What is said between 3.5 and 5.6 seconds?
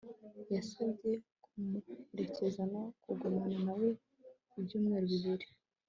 na we ibyumweru bibiri